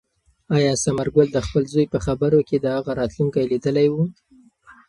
[0.55, 3.95] آیا ثمرګل د خپل زوی په خبرو کې د هغه راتلونکی لیدلی و؟